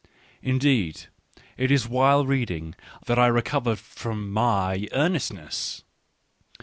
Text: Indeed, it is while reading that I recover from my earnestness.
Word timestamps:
Indeed, 0.41 1.09
it 1.57 1.69
is 1.69 1.87
while 1.87 2.25
reading 2.25 2.73
that 3.05 3.19
I 3.19 3.27
recover 3.27 3.75
from 3.75 4.31
my 4.31 4.87
earnestness. 4.93 5.83